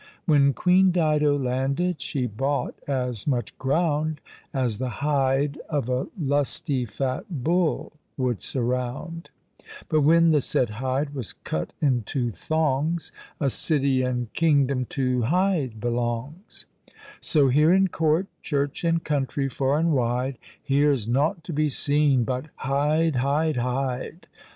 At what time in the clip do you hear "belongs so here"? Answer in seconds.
15.79-17.71